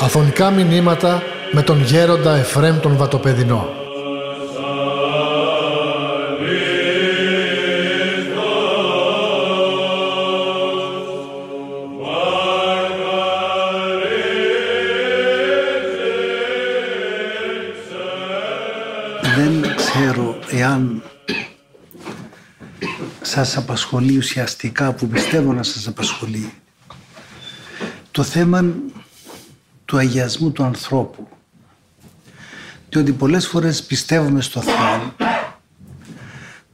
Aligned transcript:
Αφωνικά 0.00 0.50
μηνύματα 0.50 1.22
με 1.52 1.62
τον 1.62 1.82
γέροντα 1.82 2.36
Εφρέμ 2.36 2.80
τον 2.80 2.96
Βατοπεδινό. 2.96 3.87
Σας 23.44 23.56
απασχολεί 23.56 24.16
ουσιαστικά 24.16 24.92
που 24.92 25.08
πιστεύω 25.08 25.52
να 25.52 25.62
σας 25.62 25.86
απασχολεί 25.86 26.52
το 28.10 28.22
θέμα 28.22 28.74
του 29.84 29.96
αγιασμού 29.96 30.52
του 30.52 30.64
ανθρώπου. 30.64 31.28
Διότι 32.88 33.12
πολλές 33.12 33.46
φορές 33.46 33.82
πιστεύουμε 33.82 34.40
στο 34.40 34.60
Θεό, 34.60 35.14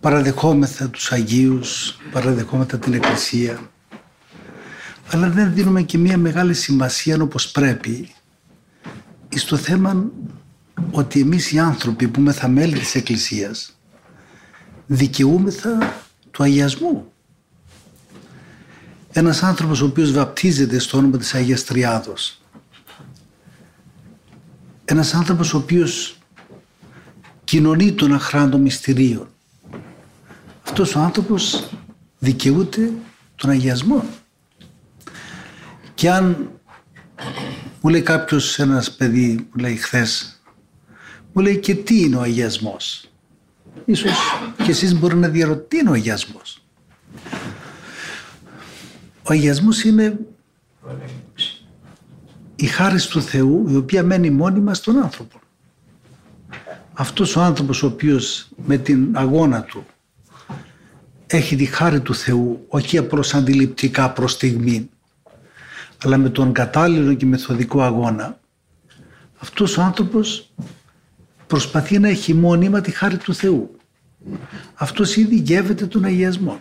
παραδεχόμεθα 0.00 0.88
τους 0.88 1.12
Αγίους, 1.12 1.98
παραδεχόμεθα 2.12 2.78
την 2.78 2.94
Εκκλησία, 2.94 3.70
αλλά 5.10 5.28
δεν 5.28 5.54
δίνουμε 5.54 5.82
και 5.82 5.98
μια 5.98 6.18
μεγάλη 6.18 6.54
σημασία 6.54 7.22
όπως 7.22 7.50
πρέπει 7.50 8.08
στο 9.34 9.56
θέμα 9.56 10.04
ότι 10.90 11.20
εμείς 11.20 11.52
οι 11.52 11.58
άνθρωποι 11.58 12.08
που 12.08 12.20
είμαστε 12.20 12.48
μέλη 12.48 12.78
της 12.78 12.94
Εκκλησίας 12.94 13.78
δικαιούμεθα 14.86 16.02
του 16.34 16.42
αγιασμού. 16.42 17.12
Ένας 19.12 19.42
άνθρωπος 19.42 19.80
ο 19.80 19.84
οποίος 19.84 20.12
βαπτίζεται 20.12 20.78
στο 20.78 20.98
όνομα 20.98 21.18
της 21.18 21.34
Αγίας 21.34 21.64
Τριάδος 21.64 22.38
ένας 24.84 25.14
άνθρωπος 25.14 25.54
ο 25.54 25.56
οποίος 25.56 26.18
κοινωνεί 27.44 27.92
τον 27.92 28.12
αχράντο 28.12 28.58
μυστηρίων. 28.58 29.28
Αυτός 30.64 30.94
ο 30.94 31.00
άνθρωπος 31.00 31.70
δικαιούται 32.18 32.92
τον 33.36 33.50
αγιασμό. 33.50 34.04
Και 35.94 36.10
αν 36.10 36.50
μου 37.80 37.90
λέει 37.90 38.02
κάποιος 38.02 38.58
ένας 38.58 38.92
παιδί 38.92 39.48
που 39.50 39.58
λέει 39.58 39.76
χθες, 39.76 40.42
μου 41.32 41.42
λέει 41.42 41.58
και 41.58 41.74
τι 41.74 42.00
είναι 42.00 42.16
ο 42.16 42.20
αγιασμός. 42.20 43.08
Ίσως 43.84 44.12
και 44.64 44.70
εσείς 44.70 44.94
μπορεί 44.94 45.16
να 45.16 45.28
διαρωτήσετε 45.28 45.68
τι 45.68 45.78
είναι 45.78 45.90
ο 45.90 45.92
αγιασμός. 45.92 46.62
Ο 49.22 49.32
αγιασμός 49.32 49.84
είναι 49.84 50.18
η 52.56 52.66
χάρη 52.66 53.00
του 53.00 53.22
Θεού 53.22 53.66
η 53.68 53.76
οποία 53.76 54.02
μένει 54.02 54.30
μόνιμα 54.30 54.74
στον 54.74 55.02
άνθρωπο. 55.02 55.38
Αυτός 56.92 57.36
ο 57.36 57.40
άνθρωπος 57.40 57.82
ο 57.82 57.86
οποίος 57.86 58.48
με 58.66 58.76
την 58.76 59.16
αγώνα 59.16 59.62
του 59.62 59.86
έχει 61.26 61.56
τη 61.56 61.64
χάρη 61.64 62.00
του 62.00 62.14
Θεού 62.14 62.64
όχι 62.68 62.98
απλώς 62.98 63.34
αντιληπτικά 63.34 64.10
προς 64.10 64.32
στιγμή 64.32 64.88
αλλά 66.04 66.16
με 66.16 66.28
τον 66.28 66.52
κατάλληλο 66.52 67.14
και 67.14 67.26
μεθοδικό 67.26 67.82
αγώνα 67.82 68.38
αυτός 69.38 69.76
ο 69.76 69.82
άνθρωπος 69.82 70.52
προσπαθεί 71.54 71.98
να 71.98 72.08
έχει 72.08 72.34
μόνιμα 72.34 72.80
τη 72.80 72.90
χάρη 72.90 73.16
του 73.16 73.34
Θεού. 73.34 73.76
Αυτός 74.74 75.16
ήδη 75.16 75.36
γεύεται 75.36 75.86
τον 75.86 76.04
αγιασμό. 76.04 76.60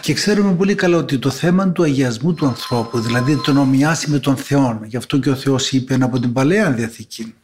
Και 0.00 0.12
ξέρουμε 0.12 0.54
πολύ 0.54 0.74
καλά 0.74 0.96
ότι 0.96 1.18
το 1.18 1.30
θέμα 1.30 1.72
του 1.72 1.82
αγιασμού 1.82 2.34
του 2.34 2.46
ανθρώπου, 2.46 3.00
δηλαδή 3.00 3.36
τον 3.36 3.56
ομοιάσει 3.56 4.10
με 4.10 4.18
τον 4.18 4.36
Θεό, 4.36 4.80
γι' 4.84 4.96
αυτό 4.96 5.18
και 5.18 5.30
ο 5.30 5.34
Θεός 5.34 5.72
είπε 5.72 5.94
από 6.00 6.20
την 6.20 6.32
Παλαιά 6.32 6.70
Διαθήκη, 6.70 7.34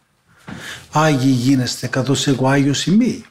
Άγιοι 0.93 1.35
γίνεστε 1.37 1.87
καθώς 1.87 2.27
εγώ 2.27 2.49
Άγιος 2.49 2.87
είμαι. 2.87 3.23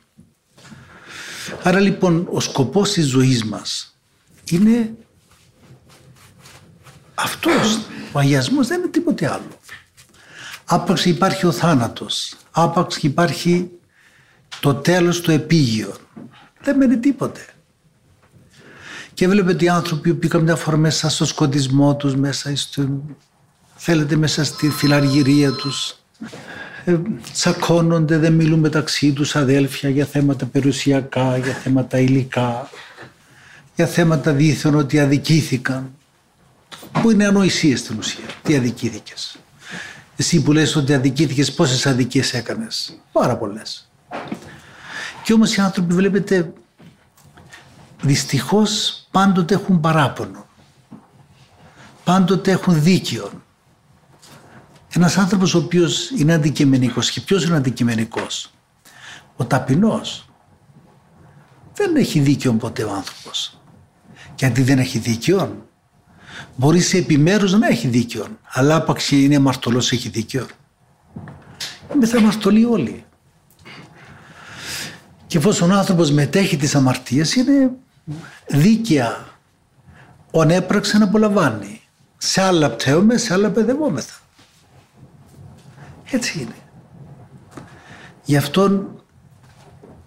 Άρα 1.64 1.80
λοιπόν 1.80 2.28
ο 2.32 2.40
σκοπός 2.40 2.92
της 2.92 3.06
ζωής 3.06 3.44
μας 3.44 3.98
είναι 4.50 4.94
αυτός. 7.16 7.80
Ο 8.12 8.20
αγιασμός 8.20 8.68
δεν 8.68 8.80
είναι 8.80 8.90
τίποτε 8.90 9.28
άλλο. 9.28 9.60
Άπαξ 10.66 11.06
υπάρχει 11.06 11.46
ο 11.46 11.52
θάνατος. 11.52 12.36
Άπαξ 12.52 12.98
υπάρχει 12.98 13.70
το 14.60 14.74
τέλος 14.74 15.22
του 15.22 15.32
επίγειο. 15.32 15.96
Δεν 16.62 16.78
μένει 16.78 16.98
τίποτε. 16.98 17.46
Και 19.14 19.28
βλέπετε 19.28 19.66
οι 19.66 19.70
άνθρωποι 19.70 20.14
που 20.14 20.20
πήγαν 20.20 20.44
μια 20.44 20.56
φορά 20.56 20.78
μέσα 20.78 21.10
στο 21.10 21.26
σκοτισμό 21.26 21.96
τους, 21.96 22.16
μέσα 22.16 22.56
στο, 22.56 23.02
θέλετε 23.76 24.16
μέσα 24.16 24.44
στη 24.44 24.70
φιλαργυρία 24.70 25.52
τους. 25.52 25.96
Ε, 26.86 26.98
τσακώνονται, 27.34 28.18
δεν 28.18 28.34
μιλούν 28.34 28.60
μεταξύ 28.60 29.14
τους 29.14 29.36
αδέλφια 29.36 29.90
για 29.90 30.06
θέματα 30.06 30.46
περιουσιακά, 30.46 31.38
για 31.38 31.54
θέματα 31.54 32.00
υλικά, 32.00 32.70
για 33.76 33.86
θέματα 33.86 34.32
δίθεν 34.32 34.76
ότι 34.76 35.00
αδικήθηκαν. 35.00 35.94
Που 36.92 37.12
είναι 37.12 37.26
ανοησίες 37.26 37.80
στην 37.80 37.98
ουσία. 37.98 38.26
Τι 38.42 38.56
αδικήθηκες. 38.56 39.38
Εσύ 40.16 40.42
που 40.42 40.52
λες 40.52 40.76
ότι 40.76 40.94
αδικήθηκες 40.94 41.54
πόσες 41.54 41.86
αδικίες 41.86 42.34
έκανες. 42.34 43.00
Πάρα 43.12 43.38
πολλές. 43.38 43.90
Και 45.24 45.34
όμως 45.34 45.56
οι 45.56 45.62
άνθρωποι 45.62 45.94
βλέπετε 45.94 46.54
δυστυχώς 48.02 49.04
πάντοτε 49.12 49.54
έχουν 49.54 49.80
παράπονο. 49.80 50.46
Πάντοτε 52.04 52.52
έχουν 52.52 52.82
δίκαιο. 52.82 53.32
Ένας 54.96 55.18
άνθρωπος 55.18 55.54
ο 55.54 55.58
οποίος 55.58 56.10
είναι 56.10 56.34
αντικειμενικός 56.34 57.12
και 57.12 57.22
ποιος 57.22 57.46
είναι 57.46 57.56
αντικειμενικός; 57.56 58.52
Ο 59.36 59.46
ταπεινός. 59.46 60.30
Δεν 61.74 61.96
έχει 61.96 62.20
δίκαιο 62.20 62.54
ποτέ 62.54 62.84
ο 62.84 62.94
άνθρωπος. 62.94 63.60
Και 64.36 64.46
αντί 64.46 64.62
δεν 64.62 64.80
έχει 64.80 64.98
δίκαιο, 64.98 65.65
μπορεί 66.56 66.80
σε 66.80 66.98
επιμέρους 66.98 67.54
να 67.54 67.68
έχει 67.68 67.88
δίκαιο. 67.88 68.28
Αλλά 68.52 68.76
άπαξ 68.76 69.12
είναι 69.12 69.36
αμαρτωλός 69.36 69.92
έχει 69.92 70.10
δίκαιο. 70.10 70.46
Είμαι 71.94 72.06
θα 72.06 72.18
αμαρτωλοί 72.18 72.66
όλοι. 72.66 73.06
Και 75.28 75.38
εφόσον 75.38 75.72
ο 75.72 75.76
άνθρωπος 75.76 76.12
μετέχει 76.12 76.58
τις 76.58 76.76
αμαρτίες 76.76 77.36
είναι 77.36 77.72
δίκαια 78.48 79.26
ον 80.32 80.50
έπραξε 80.50 80.98
να 80.98 81.04
απολαμβάνει. 81.04 81.82
Σε 82.18 82.42
άλλα 82.42 82.70
πταίουμε, 82.70 83.18
σε 83.18 83.34
άλλα 83.34 83.50
παιδευόμεθα. 83.50 84.14
Έτσι 86.12 86.40
είναι. 86.40 86.56
Γι' 88.26 88.38
αυτόν 88.38 89.04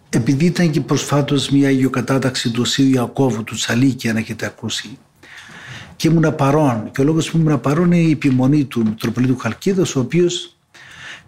επειδή 0.08 0.44
ήταν 0.44 0.70
και 0.70 0.80
προσφάτως 0.80 1.50
μια 1.50 1.68
αγιοκατάταξη 1.68 2.50
του 2.50 2.60
Οσίου 2.60 2.88
Ιακώβου 2.90 3.44
του 3.44 3.54
Τσαλίκη 3.54 4.08
αν 4.08 4.16
έχετε 4.16 4.46
ακούσει 4.46 4.98
και 5.98 6.08
ήμουν 6.08 6.34
παρόν 6.34 6.90
και 6.92 7.00
ο 7.00 7.04
λόγος 7.04 7.30
που 7.30 7.38
ήμουν 7.38 7.60
παρόν 7.60 7.84
είναι 7.84 7.96
η 7.96 8.10
επιμονή 8.10 8.64
του 8.64 8.82
Μητροπολίτου 8.84 9.36
Χαλκίδος 9.36 9.96
ο 9.96 10.00
οποίος 10.00 10.56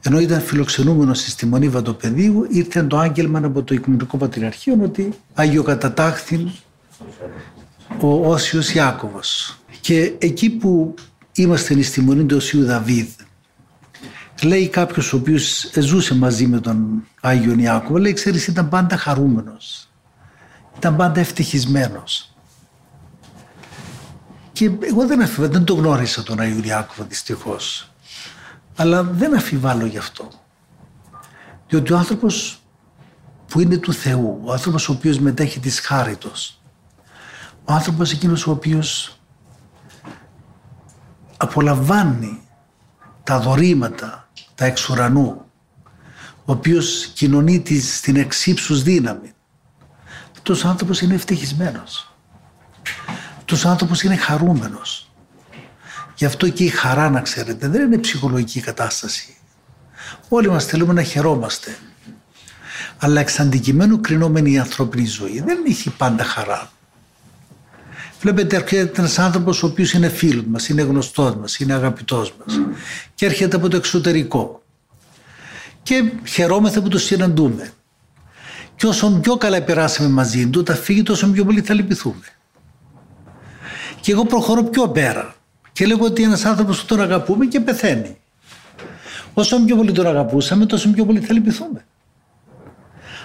ενώ 0.03 0.21
ήταν 0.21 0.41
φιλοξενούμενος 0.41 1.21
στη 1.21 1.47
Μονή 1.47 1.69
Βαντοπεδίου, 1.69 2.47
ήρθε 2.51 2.83
το 2.83 2.99
άγγελμα 2.99 3.39
από 3.45 3.63
το 3.63 3.75
Οικουμενικό 3.75 4.17
Πατριαρχείο 4.17 4.79
ότι 4.83 5.13
αγιοκατατάχθη 5.35 6.53
ο 8.01 8.31
Όσιος 8.31 8.75
Ιάκωβος. 8.75 9.59
Και 9.81 10.13
εκεί 10.19 10.51
που 10.51 10.95
είμαστε 11.33 11.83
στη 11.83 12.01
Μονή 12.01 12.25
του 12.25 12.37
Οσίου 12.37 12.65
Δαβίδ, 12.65 13.09
λέει 14.43 14.69
κάποιος 14.69 15.13
ο 15.13 15.17
οποίος 15.17 15.71
ζούσε 15.79 16.15
μαζί 16.15 16.47
με 16.47 16.61
τον 16.61 17.03
Άγιον 17.21 17.59
Ιάκωβο, 17.59 17.99
λέει 17.99 18.13
ξέρεις 18.13 18.47
ήταν 18.47 18.69
πάντα 18.69 18.97
χαρούμενος, 18.97 19.89
ήταν 20.77 20.97
πάντα 20.97 21.21
ευτυχισμένος. 21.21 22.30
Και 24.53 24.71
εγώ 24.81 25.07
δεν, 25.07 25.29
δεν 25.37 25.65
τον 25.65 25.77
γνώρισα 25.77 26.23
τον 26.23 26.41
Άγιο 26.41 26.63
Ιάκωβο 26.65 27.05
δυστυχώς. 27.09 27.93
Αλλά 28.77 29.03
δεν 29.03 29.37
αφιβάλλω 29.37 29.87
γι' 29.87 29.99
αυτό. 29.99 30.29
Διότι 31.69 31.93
ο 31.93 31.97
άνθρωπος 31.97 32.63
που 33.47 33.61
είναι 33.61 33.77
του 33.77 33.93
Θεού, 33.93 34.41
ο 34.45 34.53
άνθρωπος 34.53 34.89
ο 34.89 34.93
οποίος 34.93 35.19
μετέχει 35.19 35.61
της 35.61 35.81
χάριτος, 35.81 36.61
ο 37.65 37.73
άνθρωπος 37.73 38.13
εκείνος 38.13 38.47
ο 38.47 38.51
οποίος 38.51 39.19
απολαμβάνει 41.37 42.43
τα 43.23 43.41
δωρήματα, 43.41 44.29
τα 44.55 44.65
εξ 44.65 44.89
ουρανού, 44.89 45.45
ο 46.45 46.53
οποίος 46.53 47.07
κοινωνεί 47.07 47.63
στην 47.81 48.17
εξύψους 48.17 48.83
δύναμη. 48.83 49.33
Αυτός 50.33 50.65
ο 50.65 50.69
άνθρωπος 50.69 51.01
είναι 51.01 51.15
ευτυχισμένος. 51.15 52.15
Αυτός 53.53 53.65
ο 53.69 53.73
άνθρωπος 53.73 54.03
είναι 54.03 54.17
χαρούμενος. 54.17 55.11
Γι' 56.15 56.25
αυτό 56.25 56.49
και 56.49 56.65
η 56.65 56.69
χαρά 56.69 57.11
να 57.11 57.21
ξέρετε 57.21 57.69
δεν 57.69 57.83
είναι 57.83 57.99
ψυχολογική 57.99 58.61
κατάσταση. 58.61 59.37
Όλοι 60.29 60.49
μας 60.49 60.65
θέλουμε 60.65 60.93
να 60.93 61.03
χαιρόμαστε. 61.03 61.77
Αλλά 62.99 63.21
εξ 63.21 63.41
αντικειμένου 63.41 64.01
κρινόμενη 64.01 64.53
η 64.53 64.59
ανθρώπινη 64.59 65.07
ζωή 65.07 65.41
δεν 65.41 65.59
έχει 65.67 65.91
πάντα 65.91 66.25
χαρά. 66.25 66.73
Βλέπετε 68.21 68.57
έρχεται 68.57 69.01
ένας 69.01 69.19
άνθρωπος 69.19 69.63
ο 69.63 69.67
οποίος 69.67 69.93
είναι 69.93 70.09
φίλος 70.09 70.45
μας, 70.45 70.69
είναι 70.69 70.83
γνωστός 70.83 71.37
μας, 71.37 71.59
είναι 71.59 71.73
αγαπητός 71.73 72.35
μας 72.39 72.61
και 73.15 73.27
έρχεται 73.27 73.57
από 73.57 73.69
το 73.69 73.77
εξωτερικό. 73.77 74.63
Και 75.83 76.13
χαιρόμαστε 76.25 76.81
που 76.81 76.89
το 76.89 76.99
συναντούμε. 76.99 77.73
Και 78.77 78.87
όσο 78.87 79.11
πιο 79.11 79.37
καλά 79.37 79.63
περάσαμε 79.63 80.09
μαζί 80.09 80.49
του, 80.49 80.65
θα 80.65 80.75
φύγει 80.75 81.03
τόσο 81.03 81.31
πιο 81.31 81.45
πολύ 81.45 81.61
θα 81.61 81.75
λυπηθούμε. 81.75 82.25
Και 84.01 84.13
εγώ 84.13 84.25
προχωρώ 84.25 84.63
πιο 84.63 84.89
πέρα. 84.89 85.35
Και 85.73 85.87
λέγω 85.87 86.05
ότι 86.05 86.23
ένας 86.23 86.45
άνθρωπος 86.45 86.81
που 86.81 86.87
τον 86.87 87.01
αγαπούμε 87.01 87.47
και 87.47 87.61
πεθαίνει. 87.61 88.17
Όσο 89.35 89.65
πιο 89.65 89.77
πολύ 89.77 89.93
τον 89.93 90.07
αγαπούσαμε, 90.07 90.67
τόσο 90.67 90.91
πιο 90.91 91.05
πολύ 91.05 91.21
θα 91.21 91.33
λυπηθούμε. 91.33 91.85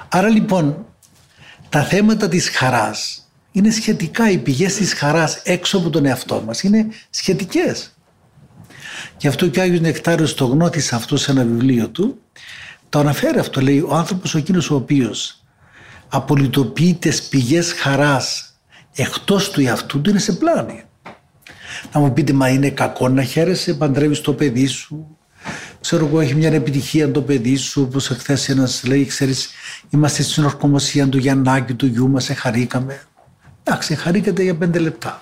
Άρα 0.10 0.30
λοιπόν, 0.30 0.86
τα 1.70 1.84
θέματα 1.84 2.28
της 2.28 2.50
χαράς 2.50 3.30
είναι 3.52 3.70
σχετικά, 3.70 4.30
οι 4.30 4.38
πηγές 4.38 4.76
της 4.76 4.94
χαράς 4.94 5.42
έξω 5.44 5.78
από 5.78 5.90
τον 5.90 6.06
εαυτό 6.06 6.44
μας 6.46 6.64
είναι 6.64 6.88
σχετικές. 7.10 7.94
Γι' 9.18 9.28
αυτό 9.28 9.48
και 9.48 9.60
ο 9.60 9.62
Άγιος 9.62 9.80
Νεκτάριος 9.80 10.34
το 10.34 10.46
γνώτησε 10.46 10.96
αυτό 10.96 11.18
σε 11.18 11.32
ένα 11.32 11.44
βιβλίο 11.44 11.90
του, 11.90 12.22
το 12.90 13.00
αναφέρει 13.00 13.40
αυτό, 13.40 13.62
λέει 13.62 13.80
ο 13.80 13.96
άνθρωπος 13.96 14.36
ο 14.36 14.38
εκείνος 14.38 14.70
ο 14.70 14.76
οποίος 14.76 15.44
απολυτοποιεί 16.08 16.94
τις 16.94 17.24
πηγές 17.24 17.74
χαράς 17.74 18.55
εκτός 18.96 19.52
του 19.52 19.62
εαυτού 19.62 20.02
του 20.02 20.10
είναι 20.10 20.20
σε 20.20 20.34
πλάνη. 20.34 20.84
Να 21.94 22.00
μου 22.00 22.14
πείτε, 22.14 22.34
μα 22.34 22.50
είναι 22.50 22.70
κακό 22.70 23.10
να 23.10 23.24
χαίρεσαι, 23.24 23.74
παντρεύεις 23.74 24.22
το 24.22 24.34
παιδί 24.34 24.66
σου, 24.68 25.18
ξέρω 25.82 26.06
εγώ, 26.06 26.20
έχει 26.20 26.36
μια 26.36 26.54
επιτυχία 26.54 27.12
το 27.12 27.22
παιδί 27.22 27.56
σου, 27.56 27.82
όπως 27.82 28.10
εχθές 28.10 28.50
ένας 28.50 28.84
λέει, 28.84 29.06
ξέρεις, 29.06 29.50
είμαστε 29.90 30.24
στην 30.24 30.44
ορκομοσία 30.44 31.10
του 31.10 31.18
Γιαννάκη, 31.18 31.74
του 31.74 31.86
γιού 31.86 32.10
μας, 32.10 32.30
χαρήκαμε. 32.36 33.02
Εντάξει, 33.64 33.96
χαρήκατε 33.96 34.44
για 34.44 34.56
πέντε 34.56 34.80
λεπτά. 34.80 35.22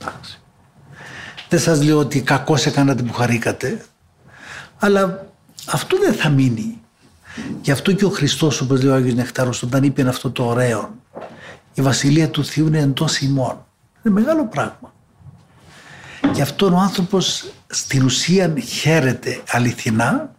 Εντάξει. 0.00 0.40
Δεν 1.48 1.60
σας 1.60 1.82
λέω 1.82 1.98
ότι 1.98 2.20
κακό 2.20 2.56
έκανατε 2.64 3.02
που 3.02 3.12
χαρήκατε, 3.12 3.84
αλλά 4.78 5.26
αυτό 5.66 5.98
δεν 5.98 6.12
θα 6.12 6.28
μείνει. 6.28 6.80
Γι' 7.62 7.70
αυτό 7.70 7.92
και 7.92 8.04
ο 8.04 8.10
Χριστός, 8.10 8.60
όπως 8.60 8.82
λέει 8.82 8.92
ο 8.92 8.94
Άγιος 8.94 9.14
Νεκτάρος, 9.14 9.62
όταν 9.62 9.82
είπε 9.82 10.08
αυτό 10.08 10.30
το 10.30 10.44
ωραίο, 10.44 10.94
η 11.78 11.82
Βασιλεία 11.82 12.30
του 12.30 12.44
Θεού 12.44 12.66
είναι 12.66 12.78
εντός 12.78 13.18
ημών. 13.18 13.66
Είναι 14.02 14.14
μεγάλο 14.14 14.46
πράγμα. 14.46 14.94
Γι' 16.34 16.40
αυτό 16.40 16.66
ο 16.66 16.76
άνθρωπος 16.76 17.52
στην 17.66 18.04
ουσία 18.04 18.54
χαίρεται 18.58 19.42
αληθινά 19.48 20.34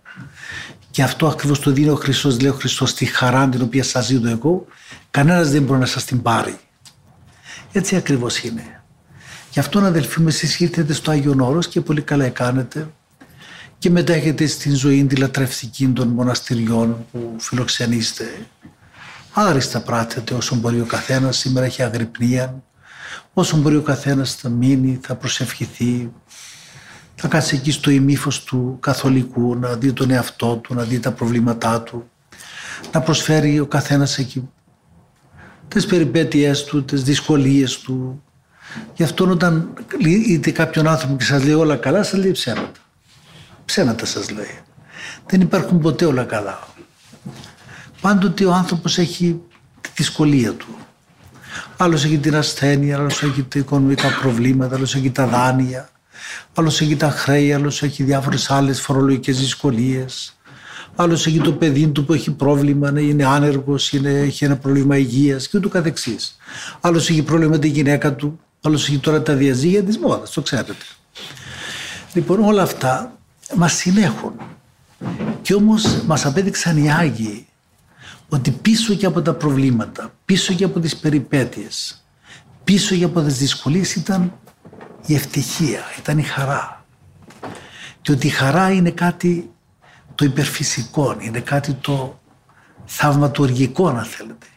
και 0.91 1.03
αυτό 1.03 1.27
ακριβώς 1.27 1.59
το 1.59 1.71
δίνει 1.71 1.89
ο 1.89 1.95
Χριστός, 1.95 2.41
λέει 2.41 2.51
ο 2.51 2.53
Χριστός, 2.53 2.93
τη 2.93 3.05
χαρά 3.05 3.49
την 3.49 3.61
οποία 3.61 3.83
σας 3.83 4.07
δίνω 4.07 4.29
εγώ, 4.29 4.65
κανένας 5.11 5.49
δεν 5.51 5.63
μπορεί 5.63 5.79
να 5.79 5.85
σας 5.85 6.05
την 6.05 6.21
πάρει. 6.21 6.57
Έτσι 7.71 7.95
ακριβώς 7.95 8.43
είναι. 8.43 8.83
Γι' 9.51 9.59
αυτό 9.59 9.79
αδελφοί 9.79 10.21
μου 10.21 10.27
εσείς 10.27 10.59
ήρθετε 10.59 10.93
στο 10.93 11.11
Άγιον 11.11 11.39
Όρος 11.39 11.67
και 11.67 11.81
πολύ 11.81 12.01
καλά 12.01 12.25
έκανετε 12.25 12.89
και 13.77 13.89
μετά 13.89 14.13
έχετε 14.13 14.45
στην 14.45 14.75
ζωή 14.75 15.05
τη 15.05 15.15
λατρευτική 15.15 15.87
των 15.87 16.07
μοναστηριών 16.07 17.05
που 17.11 17.35
φιλοξενείστε. 17.39 18.25
Άριστα 19.41 19.81
πράτετε 19.81 20.33
όσο 20.33 20.55
μπορεί 20.55 20.79
ο 20.79 20.85
καθένας, 20.85 21.37
σήμερα 21.37 21.65
έχει 21.65 21.83
αγρυπνία, 21.83 22.63
όσο 23.33 23.57
μπορεί 23.57 23.75
ο 23.75 23.81
καθένας 23.81 24.35
θα 24.35 24.49
μείνει, 24.49 24.99
θα 25.01 25.15
προσευχηθεί, 25.15 26.11
θα 27.15 27.27
κάτσει 27.27 27.55
εκεί 27.55 27.71
στο 27.71 27.91
ημίφος 27.91 28.43
του 28.43 28.77
καθολικού, 28.79 29.55
να 29.55 29.73
δει 29.73 29.93
τον 29.93 30.11
εαυτό 30.11 30.55
του, 30.55 30.73
να 30.73 30.83
δει 30.83 30.99
τα 30.99 31.11
προβλήματά 31.11 31.81
του, 31.81 32.09
να 32.91 33.01
προσφέρει 33.01 33.59
ο 33.59 33.65
καθένας 33.65 34.17
εκεί 34.17 34.49
τις 35.67 35.85
περιπέτειές 35.85 36.63
του, 36.63 36.85
τις 36.85 37.03
δυσκολίες 37.03 37.79
του. 37.79 38.23
Γι' 38.93 39.03
αυτό 39.03 39.29
όταν 39.29 39.73
είτε 40.27 40.51
κάποιον 40.51 40.87
άνθρωπο 40.87 41.15
και 41.15 41.23
σας 41.23 41.43
λέει 41.43 41.53
όλα 41.53 41.75
καλά, 41.75 42.03
σας 42.03 42.19
λέει 42.19 42.31
ψέματα. 42.31 42.79
Ψέματα 43.65 44.05
σας 44.05 44.29
λέει. 44.29 44.59
Δεν 45.25 45.41
υπάρχουν 45.41 45.79
ποτέ 45.79 46.05
όλα 46.05 46.23
καλά. 46.23 46.67
Πάντοτε 48.01 48.45
ο 48.45 48.53
άνθρωπος 48.53 48.97
έχει 48.97 49.41
τη 49.81 49.89
δυσκολία 49.95 50.53
του. 50.53 50.67
Άλλος 51.77 52.03
έχει 52.03 52.17
την 52.17 52.35
ασθένεια, 52.35 52.97
άλλος 52.97 53.23
έχει 53.23 53.43
τα 53.43 53.59
οικονομικά 53.59 54.07
προβλήματα, 54.21 54.75
άλλος 54.75 54.95
έχει 54.95 55.11
τα 55.11 55.27
δάνεια, 55.27 55.89
άλλος 56.53 56.81
έχει 56.81 56.95
τα 56.95 57.09
χρέη, 57.09 57.53
άλλος 57.53 57.83
έχει 57.83 58.03
διάφορες 58.03 58.51
άλλες 58.51 58.81
φορολογικές 58.81 59.39
δυσκολίες 59.39 60.33
άλλος 61.01 61.27
έχει 61.27 61.39
το 61.39 61.53
παιδί 61.53 61.87
του 61.87 62.05
που 62.05 62.13
έχει 62.13 62.31
πρόβλημα, 62.31 62.91
ναι, 62.91 63.01
είναι 63.01 63.25
άνεργος, 63.25 63.93
έχει 64.03 64.45
ένα 64.45 64.57
πρόβλημα 64.57 64.97
υγείας 64.97 65.47
και 65.47 65.57
ούτω 65.57 65.69
καθεξής. 65.69 66.37
Άλλος 66.81 67.09
έχει 67.09 67.23
πρόβλημα 67.23 67.51
με 67.51 67.57
τη 67.57 67.67
γυναίκα 67.67 68.15
του, 68.15 68.39
άλλος 68.61 68.87
έχει 68.87 68.97
τώρα 68.97 69.21
τα 69.21 69.33
διαζύγια 69.33 69.83
της 69.83 69.97
μόδας, 69.97 70.31
το 70.31 70.41
ξέρετε. 70.41 70.73
Λοιπόν, 72.13 72.43
όλα 72.43 72.61
αυτά 72.61 73.17
μας 73.55 73.73
συνέχουν. 73.73 74.33
Και 75.41 75.53
όμως 75.53 76.01
μας 76.05 76.25
απέδειξαν 76.25 76.77
οι 76.77 76.91
Άγιοι 76.91 77.47
ότι 78.29 78.51
πίσω 78.51 78.93
και 78.93 79.05
από 79.05 79.21
τα 79.21 79.33
προβλήματα, 79.33 80.13
πίσω 80.25 80.53
και 80.53 80.63
από 80.63 80.79
τις 80.79 80.97
περιπέτειες, 80.97 82.03
πίσω 82.63 82.95
και 82.95 83.03
από 83.03 83.21
τις 83.21 83.37
δυσκολίες 83.37 83.95
ήταν 83.95 84.33
η 85.05 85.15
ευτυχία, 85.15 85.81
ήταν 85.99 86.17
η 86.17 86.23
χαρά. 86.23 86.85
Και 88.01 88.11
ότι 88.11 88.27
η 88.27 88.29
χαρά 88.29 88.71
είναι 88.71 88.91
κάτι 88.91 89.51
το 90.15 90.25
υπερφυσικό, 90.25 91.15
είναι 91.19 91.39
κάτι 91.39 91.73
το 91.73 92.19
θαυματουργικό 92.85 93.87
αν 93.87 94.03
θέλετε, 94.03 94.47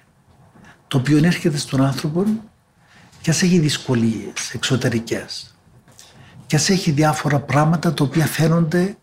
το 0.89 0.99
οποίο 0.99 1.17
έρχεται 1.17 1.57
στον 1.57 1.85
άνθρωπο 1.85 2.25
και 3.21 3.31
ας 3.31 3.43
έχει 3.43 3.59
δυσκολίες 3.59 4.55
εξωτερικές 4.55 5.57
και 6.47 6.57
ας 6.57 6.69
έχει 6.69 6.91
διάφορα 6.91 7.41
πράγματα 7.41 7.95
τα 7.95 8.05
οποία 8.05 8.27
φαίνονται 8.27 8.97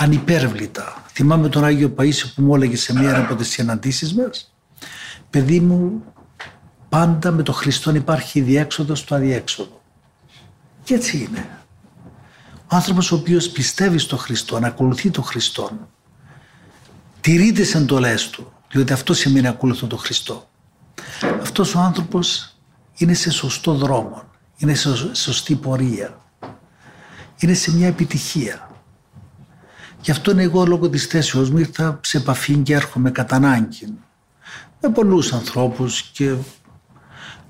ανυπέρβλητα. 0.00 1.04
Θυμάμαι 1.12 1.48
τον 1.48 1.64
Άγιο 1.64 1.94
Παΐσιο 1.96 2.26
που 2.34 2.42
μου 2.42 2.54
έλεγε 2.54 2.76
σε 2.76 2.98
μία 2.98 3.18
από 3.18 3.34
τις 3.34 3.48
συναντήσεις 3.48 4.14
μας 4.14 4.54
«Παιδί 5.30 5.60
μου, 5.60 6.04
πάντα 6.88 7.30
με 7.30 7.42
τον 7.42 7.54
Χριστόν 7.54 7.94
υπάρχει 7.94 8.40
διέξοδος 8.40 8.98
στο 8.98 9.14
αδιέξοδο». 9.14 9.80
Και 10.82 10.94
έτσι 10.94 11.18
είναι. 11.18 11.48
Ο 12.70 12.76
άνθρωπος 12.76 13.12
ο 13.12 13.14
οποίος 13.14 13.48
πιστεύει 13.48 13.98
στο 13.98 14.16
Χριστό, 14.16 14.58
ακολουθεί 14.62 15.10
τον 15.10 15.24
Χριστό, 15.24 15.88
τηρεί 17.20 17.52
τις 17.52 17.74
εντολές 17.74 18.30
του, 18.30 18.52
διότι 18.70 18.92
αυτό 18.92 19.14
σημαίνει 19.14 19.46
ακολουθώ 19.46 19.86
τον 19.86 19.98
Χριστό. 19.98 20.48
Αυτός 21.40 21.74
ο 21.74 21.78
άνθρωπος 21.78 22.56
είναι 22.96 23.14
σε 23.14 23.30
σωστό 23.30 23.74
δρόμο, 23.74 24.22
είναι 24.56 24.74
σε 24.74 25.14
σωστή 25.14 25.54
πορεία, 25.54 26.18
είναι 27.38 27.54
σε 27.54 27.74
μια 27.74 27.86
επιτυχία. 27.86 28.67
Γι' 30.00 30.10
αυτό 30.10 30.38
εγώ 30.38 30.66
λόγω 30.66 30.88
της 30.88 31.06
θέσεως 31.06 31.50
μου 31.50 31.58
ήρθα 31.58 32.00
σε 32.02 32.16
επαφή 32.16 32.56
και 32.56 32.74
έρχομαι 32.74 33.10
κατά 33.10 33.36
ανάγκη 33.36 33.98
με 34.80 34.88
πολλούς 34.88 35.32
ανθρώπους 35.32 36.02
και 36.02 36.34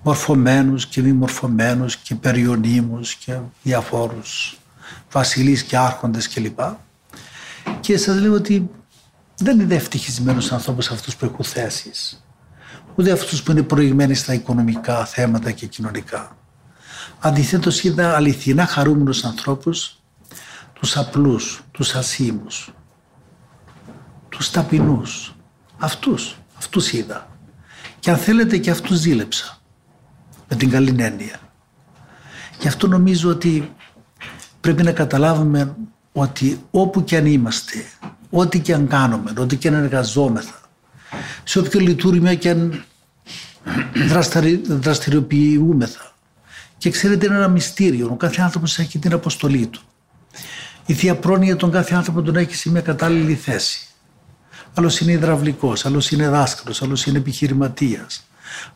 μορφωμένους 0.02 0.86
και 0.86 1.02
μη 1.02 1.12
μορφωμένους 1.12 1.96
και 1.96 2.14
περιονίμους 2.14 3.14
και 3.14 3.38
διαφόρους 3.62 4.58
βασιλείς 5.10 5.62
και 5.62 5.76
άρχοντες 5.76 6.28
κλπ. 6.28 6.60
Και 7.80 7.96
σας 7.96 8.20
λέω 8.20 8.32
ότι 8.32 8.70
δεν 9.36 9.60
είναι 9.60 9.74
ευτυχισμένος 9.74 10.52
άνθρωπος 10.52 10.90
αυτού 10.90 11.16
που 11.16 11.24
έχουν 11.24 11.44
θέσεις. 11.44 12.24
Ούτε 12.94 13.10
αυτού 13.10 13.42
που 13.42 13.50
είναι 13.50 13.62
προηγμένοι 13.62 14.14
στα 14.14 14.34
οικονομικά 14.34 15.04
θέματα 15.04 15.50
και 15.50 15.66
κοινωνικά. 15.66 16.36
Αντιθέτως, 17.18 17.84
είδα 17.84 18.16
αληθινά 18.16 18.66
χαρούμενου 18.66 19.14
ανθρώπου, 19.24 19.70
τους 20.80 20.97
απλούς, 20.97 21.62
τους 21.70 21.94
ασήμους, 21.94 22.73
τους 24.28 24.50
ταπεινούς. 24.50 25.35
Αυτούς, 25.78 26.37
αυτούς 26.58 26.92
είδα. 26.92 27.28
Και 27.99 28.11
αν 28.11 28.16
θέλετε 28.16 28.58
και 28.58 28.70
αυτούς 28.70 29.00
δίλεψα. 29.00 29.58
Με 30.49 30.56
την 30.56 30.70
καλή 30.70 30.94
έννοια. 30.99 31.40
Γι' 32.61 32.68
αυτό 32.68 32.87
νομίζω 32.87 33.30
ότι 33.30 33.75
πρέπει 34.61 34.82
να 34.82 34.92
καταλάβουμε 34.92 35.76
ότι 36.12 36.61
όπου 36.70 37.04
και 37.04 37.16
αν 37.16 37.26
είμαστε, 37.26 37.85
ό,τι 38.30 38.61
και 38.61 38.75
αν 38.75 38.88
κάνουμε, 38.88 39.32
ό,τι 39.38 39.56
και 39.56 39.68
αν 39.68 39.75
εργαζόμεθα, 39.75 40.61
σε 41.44 41.58
όποιο 41.58 41.80
λειτουργήμα 41.80 42.35
και 42.35 42.50
αν 42.50 42.85
δραστηριοποιούμεθα. 44.68 46.12
Και 46.78 46.90
ξέρετε 46.90 47.26
είναι 47.26 47.35
ένα 47.35 47.49
μυστήριο, 47.49 48.08
ο 48.11 48.16
κάθε 48.16 48.42
άνθρωπος 48.42 48.78
έχει 48.78 48.99
την 48.99 49.12
αποστολή 49.12 49.66
του. 49.66 49.88
Η 50.88 50.95
Θεία 50.95 51.16
Πρόνοια 51.16 51.57
τον 51.57 51.71
κάθε 51.71 51.95
άνθρωπο 51.95 52.23
τον 52.23 52.37
έχει 52.37 52.54
σε 52.54 52.71
μια 52.71 52.80
κατάλληλη 52.80 53.35
θέση. 53.35 53.80
Άλλος 54.75 55.00
είναι 55.00 55.12
υδραυλικός, 55.12 55.87
άλλος 55.87 56.11
είναι 56.11 56.28
δάσκαλος, 56.28 56.83
άλλος 56.83 57.07
είναι 57.07 57.18
επιχειρηματίας, 57.18 58.26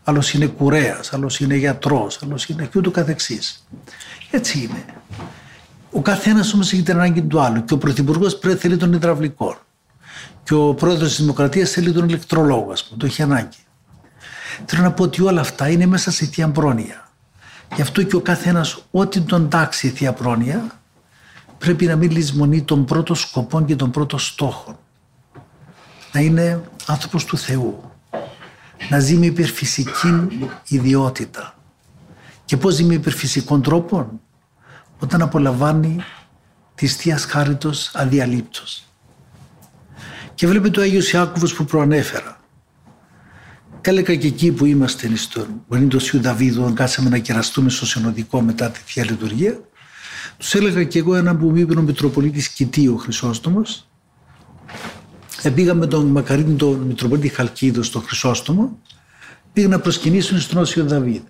άλλος 0.04 0.32
είναι 0.32 0.46
κουρέας, 0.46 1.12
άλλος 1.12 1.40
είναι 1.40 1.54
γιατρός, 1.54 2.18
άλλος 2.22 2.46
είναι 2.46 2.64
και 2.64 2.78
ούτω 2.78 2.90
καθεξής. 2.90 3.66
Έτσι 4.30 4.58
είναι. 4.58 4.84
Ο 5.90 6.02
καθένας 6.02 6.52
όμως 6.52 6.72
έχει 6.72 6.82
την 6.82 6.94
ανάγκη 6.94 7.22
του 7.22 7.40
άλλου 7.40 7.64
και 7.64 7.74
ο 7.74 7.78
Πρωθυπουργός 7.78 8.38
πρέπει 8.38 8.58
θέλει 8.58 8.76
τον 8.76 8.92
υδραυλικό. 8.92 9.58
Και 10.44 10.54
ο 10.54 10.74
πρόεδρος 10.74 11.08
της 11.08 11.20
Δημοκρατίας 11.20 11.70
θέλει 11.70 11.92
τον 11.92 12.08
ηλεκτρολόγο, 12.08 12.72
ας 12.72 12.84
πούμε, 12.84 12.98
το 12.98 13.06
έχει 13.06 13.22
ανάγκη. 13.22 13.58
Θέλω 14.64 14.82
να 14.82 14.92
πω 14.92 15.02
ότι 15.02 15.22
όλα 15.22 15.40
αυτά 15.40 15.68
είναι 15.68 15.86
μέσα 15.86 16.10
σε 16.10 16.24
θεία 16.24 16.48
πρόνοια. 16.48 17.10
Γι' 17.74 17.82
αυτό 17.82 18.02
και 18.02 18.16
ο 18.16 18.20
καθένας 18.20 18.84
ό,τι 18.90 19.20
τον 19.20 19.48
τάξει 19.48 19.86
η 19.86 19.90
θεία 19.90 20.12
πρόνοια 20.12 20.81
πρέπει 21.62 21.86
να 21.86 21.96
μην 21.96 22.10
λησμονεί 22.10 22.62
τον 22.62 22.84
πρώτο 22.84 23.14
σκοπό 23.14 23.62
και 23.62 23.76
τον 23.76 23.90
πρώτο 23.90 24.18
στόχο. 24.18 24.78
Να 26.12 26.20
είναι 26.20 26.62
άνθρωπος 26.86 27.24
του 27.24 27.38
Θεού. 27.38 27.90
Να 28.90 28.98
ζει 28.98 29.16
με 29.16 29.26
υπερφυσική 29.26 30.28
ιδιότητα. 30.68 31.54
Και 32.44 32.56
πώς 32.56 32.74
ζει 32.74 32.84
με 32.84 32.94
υπερφυσικών 32.94 33.62
τρόπων; 33.62 34.20
Όταν 34.98 35.22
απολαμβάνει 35.22 35.96
της 36.74 36.96
Θείας 36.96 37.24
Χάριτος 37.24 37.90
αδιαλείπτως. 37.94 38.84
Και 40.34 40.46
βλέπετε 40.46 40.70
το 40.70 40.80
Άγιος 40.80 41.12
Ιάκωβος 41.12 41.54
που 41.54 41.64
προανέφερα. 41.64 42.40
Έλεγα 43.80 44.14
και 44.14 44.26
εκεί 44.26 44.52
που 44.52 44.64
είμαστε 44.64 45.16
στον 45.16 45.62
Μονίτο 45.68 45.98
Σιου 45.98 46.20
Δαβίδου, 46.20 46.72
κάτσαμε 46.72 47.08
να 47.08 47.18
κεραστούμε 47.18 47.70
στο 47.70 47.86
Συνοδικό 47.86 48.40
μετά 48.40 48.70
τη 48.70 48.80
Θεία 48.84 49.04
Λειτουργία, 49.04 49.60
τους 50.38 50.54
έλεγα 50.54 50.84
και 50.84 50.98
εγώ 50.98 51.14
ένα 51.14 51.36
που 51.36 51.48
μου 51.48 51.56
είπε 51.56 51.78
ο 51.78 51.82
Μητροπολίτης 51.82 52.48
Κιτή, 52.48 52.88
ο 52.88 52.96
Χρυσόστομος. 52.96 53.88
Επήγαμε 55.42 55.86
τον 55.86 56.06
Μακαρίνη, 56.06 56.54
τον 56.54 56.78
Μητροπολίτη 56.78 57.28
Χαλκίδος, 57.28 57.86
στο 57.86 58.00
Χρυσόστομο, 58.00 58.78
πήγα 59.52 59.68
να 59.68 59.78
προσκυνήσουν 59.78 60.40
στον 60.40 60.58
Όσιο 60.58 60.84
Δαβίδ. 60.84 61.22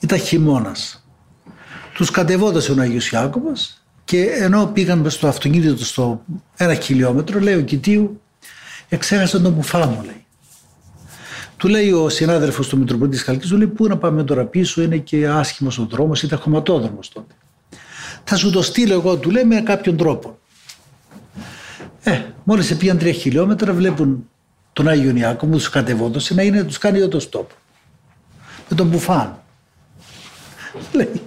Ήταν 0.00 0.18
χειμώνας. 0.18 1.06
Τους 1.94 2.10
κατεβόδασε 2.10 2.72
ο 2.72 2.80
Άγιος 2.80 3.10
Ιάκωβος 3.10 3.82
και 4.04 4.22
ενώ 4.22 4.66
πήγαν 4.66 5.10
στο 5.10 5.28
αυτοκίνητο 5.28 5.84
στο 5.84 6.22
ένα 6.56 6.74
χιλιόμετρο, 6.74 7.40
λέει 7.40 7.54
ο 7.54 7.60
Κιτίου, 7.60 8.20
εξέχασε 8.88 9.40
τον 9.40 9.52
μπουφά 9.52 9.86
μου, 9.86 10.02
λέει. 10.04 10.25
Του 11.56 11.68
λέει 11.68 11.90
ο 11.90 12.08
συνάδελφος 12.08 12.68
του 12.68 12.78
Μητροπολίτη 12.78 13.18
Χαλκής, 13.18 13.48
του 13.48 13.56
λέει: 13.56 13.66
Πού 13.66 13.86
να 13.86 13.96
πάμε 13.96 14.24
τώρα 14.24 14.44
πίσω, 14.44 14.82
είναι 14.82 14.96
και 14.96 15.28
άσχημος 15.28 15.78
ο 15.78 15.86
δρόμος, 15.90 16.22
ήταν 16.22 16.38
χωματόδρομος 16.38 17.08
τότε. 17.08 17.34
Θα 18.24 18.36
σου 18.36 18.50
το 18.50 18.62
στείλω 18.62 18.92
εγώ, 18.92 19.16
του 19.16 19.30
λέει, 19.30 19.44
με 19.44 19.60
κάποιον 19.60 19.96
τρόπο. 19.96 20.38
Ε, 22.02 22.22
μόλις 22.44 22.76
πήγαν 22.76 22.98
τρία 22.98 23.12
χιλιόμετρα, 23.12 23.72
βλέπουν 23.72 24.28
τον 24.72 24.88
Άγιο 24.88 25.16
Ιάκωβο, 25.16 25.52
τους 25.52 25.70
κατεβόντωσε 25.70 26.34
να 26.34 26.42
είναι, 26.42 26.64
τους 26.64 26.78
κάνει 26.78 26.98
εδώ 26.98 27.08
το 27.08 27.20
στόπ. 27.20 27.50
Με 28.68 28.76
τον 28.76 28.86
Μπουφάν. 28.86 29.42
λέει, 30.92 31.22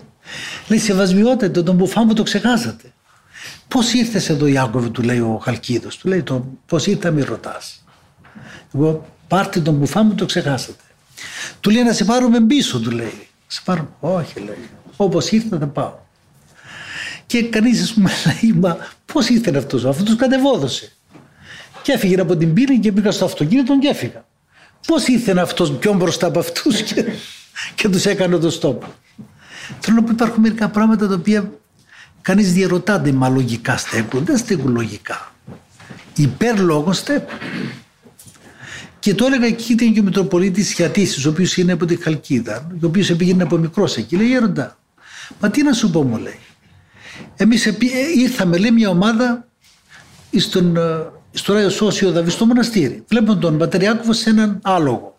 λέει 0.67 0.79
σεβασμιότητα, 0.79 1.63
τον 1.63 1.75
Μπουφάν 1.75 2.07
που 2.07 2.13
το 2.13 2.23
ξεχάσατε. 2.23 2.93
Πώς 3.67 3.93
ήρθες 3.93 4.29
εδώ, 4.29 4.45
Ιάκωβο, 4.45 4.89
του 4.89 5.01
λέει 5.01 5.19
ο 5.19 5.39
Χαλκίδος. 5.43 5.97
Του 5.97 6.07
λέει, 6.07 6.23
πώς 6.65 6.87
ήρθα, 6.87 7.11
μη 7.11 7.21
ρωτάς. 7.21 7.85
Εγώ 8.75 9.05
Πάρτε 9.29 9.59
τον 9.59 9.73
μπουφά 9.73 10.03
μου, 10.03 10.15
το 10.15 10.25
ξεχάσατε. 10.25 10.83
Του 11.59 11.69
λέει 11.69 11.83
να 11.83 11.93
σε 11.93 12.05
πάρουμε 12.05 12.41
πίσω, 12.41 12.79
του 12.79 12.91
λέει. 12.91 13.27
Σε 13.47 13.61
πάρουμε. 13.65 13.89
Όχι, 13.99 14.39
λέει. 14.39 14.69
Όπως 14.95 15.31
ήρθα 15.31 15.57
θα 15.57 15.67
πάω. 15.67 15.93
Και 17.25 17.43
κανείς 17.43 17.81
ας 17.81 17.93
πούμε 17.93 18.11
λέει, 18.25 18.53
μα 18.53 18.77
πώς 19.05 19.29
ήρθε 19.29 19.57
αυτός, 19.57 19.85
αυτό 19.85 20.03
τους 20.03 20.15
κατεβόδωσε. 20.15 20.91
Και 21.81 21.91
έφυγε 21.91 22.21
από 22.21 22.35
την 22.35 22.53
πύλη 22.53 22.79
και 22.79 22.91
πήγα 22.91 23.11
στο 23.11 23.25
αυτοκίνητο 23.25 23.79
και 23.79 23.87
έφυγα. 23.87 24.25
Πώς 24.87 25.07
ήρθε 25.07 25.39
αυτός 25.39 25.71
πιο 25.71 25.93
μπροστά 25.93 26.27
από 26.27 26.39
αυτούς 26.39 26.81
και, 26.93 27.05
και 27.75 27.89
τους 27.89 28.05
έκανε 28.05 28.37
το 28.37 28.49
στόπ. 28.49 28.83
Θέλω 29.79 29.95
να 29.95 30.03
πω 30.03 30.11
υπάρχουν 30.11 30.41
μερικά 30.41 30.69
πράγματα 30.69 31.07
τα 31.07 31.13
οποία 31.13 31.51
κανείς 32.21 32.53
διαρωτάται 32.53 33.11
μα 33.11 33.29
λογικά 33.29 33.77
στέκουν. 33.77 34.25
Δεν 34.25 34.37
στέκουν 34.37 34.71
λογικά. 34.71 35.31
Υπέρ 36.15 36.59
λόγων 36.59 36.93
στέκουν. 36.93 37.37
Και 38.99 39.15
το 39.15 39.25
έλεγα 39.25 39.45
εκεί 39.45 39.71
ήταν 39.71 39.93
και 39.93 39.99
ο 39.99 40.03
Μητροπολίτης 40.03 40.73
Χιατήση, 40.73 41.27
ο 41.27 41.31
οποίος 41.31 41.57
είναι 41.57 41.71
από 41.71 41.85
τη 41.85 41.95
Χαλκίδα, 41.95 42.67
ο 42.71 42.85
οποίος 42.85 43.15
πήγαινε 43.15 43.43
από 43.43 43.57
μικρός 43.57 43.97
εκεί. 43.97 44.15
Λέει 44.15 44.27
Γέροντα, 44.27 44.77
μα 45.39 45.49
τι 45.49 45.63
να 45.63 45.73
σου 45.73 45.91
πω, 45.91 46.03
μου 46.03 46.17
λέει. 46.17 46.39
Εμείς 47.35 47.65
ε, 47.65 47.77
ήρθαμε, 48.17 48.57
λέει, 48.57 48.71
μια 48.71 48.89
ομάδα 48.89 49.47
στον, 50.37 50.75
ε, 50.75 50.81
στο 51.31 51.53
Ράιο 51.53 51.69
Σώσιο 51.69 52.11
Δαβί, 52.11 52.29
στο 52.29 52.45
μοναστήρι. 52.45 53.03
Βλέπουμε 53.07 53.39
τον 53.39 53.57
Πατεριάκοβο 53.57 54.13
σε 54.13 54.29
έναν 54.29 54.59
άλογο. 54.63 55.17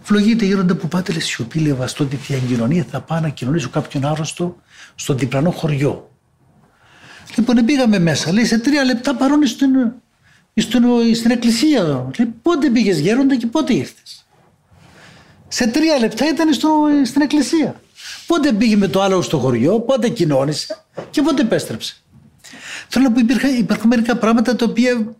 Φλογείτε 0.00 0.44
γέροντα 0.44 0.74
που 0.74 0.88
πάτε 0.88 1.12
λέει 1.12 1.20
σιωπή, 1.20 1.58
λέει 1.58 1.72
βαστό 1.72 2.04
τη 2.04 2.16
θεία 2.16 2.38
κοινωνία, 2.38 2.86
θα 2.90 3.00
πάω 3.00 3.20
να 3.20 3.28
κοινωνήσω 3.28 3.68
κάποιον 3.68 4.04
άρρωστο 4.04 4.56
στο 4.94 5.14
διπλανό 5.14 5.50
χωριό. 5.50 6.10
Λοιπόν, 7.36 7.64
πήγαμε 7.64 7.98
μέσα, 7.98 8.32
λέει 8.32 8.44
σε 8.44 8.58
τρία 8.58 8.84
λεπτά 8.84 9.14
παρόν 9.14 9.40
στην, 10.60 10.84
στην 11.14 11.30
εκκλησία. 11.30 12.10
Λέει, 12.18 12.34
πότε 12.42 12.70
πήγες 12.70 12.98
γέροντα 12.98 13.36
και 13.36 13.46
πότε 13.46 13.74
ήρθες. 13.74 14.26
Σε 15.48 15.66
τρία 15.66 15.98
λεπτά 15.98 16.28
ήταν 16.28 16.52
στο, 16.52 16.68
στην 17.04 17.22
εκκλησία. 17.22 17.80
Πότε 18.26 18.52
πήγε 18.52 18.76
με 18.76 18.88
το 18.88 19.02
άλλο 19.02 19.22
στο 19.22 19.38
χωριό, 19.38 19.80
πότε 19.80 20.08
κοινώνησε 20.08 20.84
και 21.10 21.22
πότε 21.22 21.42
επέστρεψε. 21.42 21.96
Θέλω 22.88 23.08
να 23.08 23.12
πω 23.12 23.48
υπάρχουν 23.58 23.88
μερικά 23.88 24.16
πράγματα 24.16 24.56
τα 24.56 24.64
οποία 24.68 25.14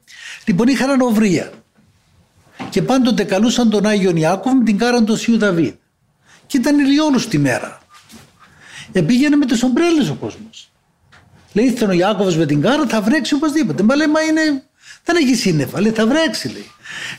λοιπόν 0.44 0.68
είχαν 0.68 0.90
ανοβρία. 0.90 1.50
Και 2.70 2.82
πάντοτε 2.82 3.24
καλούσαν 3.24 3.70
τον 3.70 3.86
Άγιο 3.86 4.16
Ιάκωβ 4.16 4.52
με 4.52 4.64
την 4.64 4.78
κάρα 4.78 5.04
του 5.04 5.16
Σιου 5.16 5.38
Δαβίδ. 5.38 5.74
Και 6.46 6.56
ήταν 6.56 6.78
ηλιόλου 6.78 7.28
τη 7.28 7.38
μέρα. 7.38 7.78
Επήγαινε 8.92 9.36
με 9.36 9.46
τις 9.46 9.62
ομπρέλες 9.62 10.08
ο 10.08 10.14
κόσμος. 10.14 10.70
Λέει, 11.52 11.66
ήρθε 11.66 11.84
ο 11.84 11.92
Ιάκωβος 11.92 12.36
με 12.36 12.46
την 12.46 12.60
κάρα, 12.60 12.86
θα 12.86 13.00
βρέξει 13.00 13.34
οπωσδήποτε. 13.34 13.82
Μα 13.82 13.96
λέει, 13.96 14.06
μα 14.06 14.20
είναι 14.20 14.67
δεν 15.12 15.22
έχει 15.22 15.34
σύννεφα, 15.34 15.80
λέει, 15.80 15.92
θα 15.92 16.06
βρέξει, 16.06 16.48
λέει. 16.48 16.70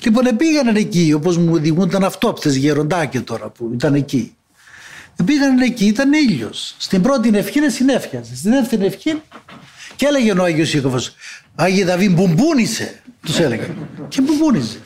Λοιπόν, 0.03 0.36
πήγαν 0.38 0.75
εκεί, 0.75 1.13
όπως 1.15 1.38
μου 1.38 1.53
οδηγούνταν 1.53 2.03
αυτόπτες 2.03 2.55
γεροντάκια 2.55 3.24
τώρα 3.24 3.50
που 3.50 3.72
ήταν 3.74 3.93
εκεί. 3.93 4.36
Πήγαν 5.25 5.60
εκεί, 5.60 5.86
ήταν 5.86 6.13
ήλιος. 6.13 6.75
Στην 6.77 7.01
πρώτη 7.01 7.31
ευχή 7.34 7.69
συνέφιαζε. 7.69 8.36
Στην 8.36 8.51
δεύτερη 8.51 8.86
ευχή 8.86 9.22
και 9.96 10.05
έλεγε 10.05 10.31
ο 10.31 10.43
Άγιος 10.43 10.74
Ιάκωβο, 10.74 11.00
Άγιε 11.55 11.86
Δαβί, 11.86 12.10
μπουμπούνισε, 12.10 13.01
τους 13.25 13.39
έλεγε. 13.39 13.67
Και 14.08 14.22
μπουμπούνιζε. 14.22 14.79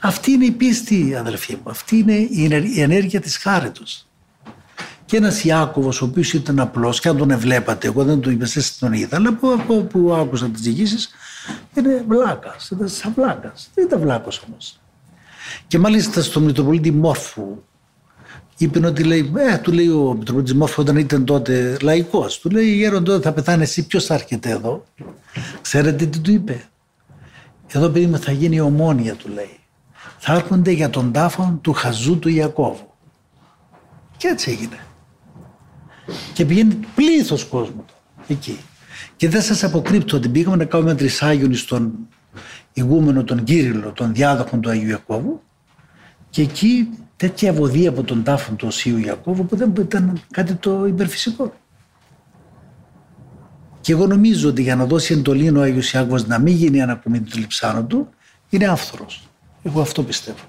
Αυτή 0.00 0.30
είναι 0.30 0.44
η 0.44 0.50
πίστη, 0.50 1.14
αδελφοί 1.18 1.54
μου. 1.54 1.70
Αυτή 1.70 1.96
είναι 2.30 2.58
η 2.74 2.80
ενέργεια 2.80 3.20
της 3.20 3.36
χάρη 3.36 3.70
του. 3.70 3.86
Και 5.12 5.18
ένας 5.18 5.44
Ιάκωβος, 5.44 6.02
ο 6.02 6.04
οποίος 6.04 6.32
ήταν 6.32 6.60
απλός, 6.60 7.00
και 7.00 7.08
αν 7.08 7.16
τον 7.16 7.30
ευλέπατε, 7.30 7.86
εγώ 7.86 8.04
δεν 8.04 8.20
τον 8.20 8.32
είπα, 8.32 8.46
τον 8.78 8.92
είδα, 8.92 9.16
αλλά 9.16 9.28
από, 9.28 9.52
από 9.52 9.74
που 9.74 10.14
άκουσα 10.14 10.48
τις 10.48 10.60
διηγήσεις, 10.60 11.10
είναι 11.74 12.04
βλάκας. 12.08 12.70
Ήταν 12.70 12.88
σαν 12.88 13.12
βλάκας. 13.14 13.70
Δεν 13.74 13.84
ήταν 13.84 14.00
βλάκος 14.00 14.42
όμως. 14.48 14.80
Και 15.66 15.78
μάλιστα 15.78 16.22
στο 16.22 16.40
Μητροπολίτη 16.40 16.90
Μόρφου 16.90 17.62
είπε 18.56 18.86
ότι 18.86 19.02
λέει, 19.04 19.32
ε, 19.36 19.58
του 19.58 19.72
λέει 19.72 19.88
ο 19.88 20.14
Μητροπολίτης 20.18 20.54
Μόρφου 20.54 20.82
όταν 20.82 20.96
ήταν 20.96 21.24
τότε 21.24 21.76
λαϊκός, 21.82 22.38
του 22.38 22.50
λέει 22.50 22.76
Γέρον 22.76 23.20
θα 23.22 23.32
πεθάνει 23.32 23.62
εσύ, 23.62 23.86
ποιος 23.86 24.04
θα 24.04 24.14
έρχεται 24.14 24.50
εδώ; 24.50 24.84
Ξέρετε 25.60 26.06
τι 26.06 26.18
του 26.18 26.30
είπε; 26.30 26.64
Εδώ 27.72 27.88
παιδί 27.88 28.06
μου 28.06 28.18
θα 28.18 28.32
γίνει 28.32 28.56
η 28.56 28.60
ομόνια 28.60 29.14
του 29.14 29.28
λέει. 29.28 29.58
Θα 30.18 30.32
έρχονται 30.32 30.70
για 30.70 30.90
τον 30.90 31.12
τάφο 31.12 31.58
του 31.62 31.72
χαζού 31.72 32.18
του 32.18 32.28
Ιακώβου. 32.28 32.92
Και 34.16 34.28
έτσι 34.28 34.50
έγινε. 34.50 34.78
Και 36.32 36.44
πηγαίνει 36.44 36.78
πλήθος 36.94 37.44
κόσμο 37.44 37.84
εκεί. 38.26 38.58
Και 39.16 39.28
δεν 39.28 39.42
σας 39.42 39.64
αποκρύπτω 39.64 40.16
ότι 40.16 40.28
πήγαμε 40.28 40.56
να 40.56 40.64
κάνουμε 40.64 40.94
τρισάγιον 40.94 41.54
στον 41.54 41.92
ηγούμενο 42.72 43.24
τον 43.24 43.44
Κύριλο, 43.44 43.92
τον 43.92 44.14
διάδοχο 44.14 44.56
του 44.56 44.70
Αγίου 44.70 44.88
Ιακώβου 44.88 45.42
και 46.30 46.42
εκεί 46.42 46.88
τέτοια 47.16 47.48
ευωδία 47.48 47.90
από 47.90 48.02
τον 48.02 48.22
τάφο 48.22 48.52
του 48.52 48.66
Οσίου 48.66 48.98
Ιακώβου 48.98 49.46
που 49.46 49.56
δεν 49.56 49.72
ήταν 49.78 50.20
κάτι 50.30 50.54
το 50.54 50.86
υπερφυσικό. 50.86 51.52
Και 53.80 53.92
εγώ 53.92 54.06
νομίζω 54.06 54.48
ότι 54.48 54.62
για 54.62 54.76
να 54.76 54.86
δώσει 54.86 55.12
εντολή 55.12 55.56
ο 55.56 55.60
Άγιος 55.60 55.92
Ιάκωβος 55.92 56.26
να 56.26 56.38
μην 56.38 56.54
γίνει 56.54 56.82
ανακομμένη 56.82 57.24
του 57.24 57.38
λιψάνου 57.38 57.86
του 57.86 58.08
είναι 58.48 58.66
άφθορος. 58.66 59.28
Εγώ 59.62 59.80
αυτό 59.80 60.02
πιστεύω. 60.02 60.44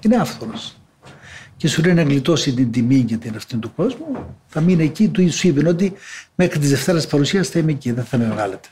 Είναι 0.00 0.16
άφθορος 0.16 0.76
και 1.62 1.68
σου 1.68 1.82
λέει 1.82 1.94
να 1.94 2.02
γλιτώσει 2.02 2.54
την 2.54 2.70
τιμή 2.72 3.02
και 3.02 3.16
την 3.16 3.36
αυτήν 3.36 3.60
του 3.60 3.74
κόσμου, 3.74 4.36
θα 4.46 4.60
μείνει 4.60 4.84
εκεί. 4.84 5.08
Του 5.08 5.32
σου 5.32 5.48
είπε 5.48 5.68
ότι 5.68 5.92
μέχρι 6.34 6.58
τη 6.58 6.66
Δευτέρας 6.66 7.06
παρουσίας 7.06 7.48
θα 7.48 7.58
είμαι 7.58 7.72
εκεί, 7.72 7.92
δεν 7.92 8.04
θα 8.04 8.18
με 8.18 8.24
βγάλετε. 8.24 8.68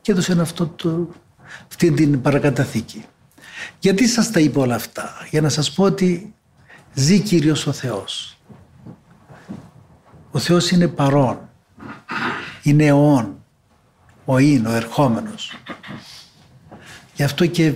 Και 0.00 0.12
έδωσε 0.12 0.40
αυτό 0.40 0.66
το, 0.66 1.08
αυτή 1.68 1.90
την 1.90 2.20
παρακαταθήκη. 2.20 3.04
Γιατί 3.78 4.08
σας 4.08 4.30
τα 4.30 4.40
είπα 4.40 4.60
όλα 4.60 4.74
αυτά, 4.74 5.26
για 5.30 5.40
να 5.40 5.48
σας 5.48 5.72
πω 5.72 5.84
ότι 5.84 6.34
ζει 6.94 7.20
Κύριος 7.20 7.66
ο 7.66 7.72
Θεός. 7.72 8.38
Ο 10.30 10.38
Θεός 10.38 10.70
είναι 10.70 10.88
παρόν, 10.88 11.48
είναι 12.62 12.84
αιών, 12.84 13.44
ο 14.24 14.38
είναι, 14.38 14.68
ο 14.68 14.72
ερχόμενος. 14.72 15.58
Γι' 17.14 17.22
αυτό 17.22 17.46
και 17.46 17.74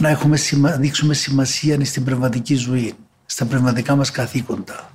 να 0.00 0.08
έχουμε, 0.08 0.38
δείξουμε 0.78 1.14
σημασία 1.14 1.84
στην 1.84 2.04
πνευματική 2.04 2.54
ζωή, 2.54 2.94
στα 3.26 3.44
πνευματικά 3.46 3.96
μας 3.96 4.10
καθήκοντα. 4.10 4.90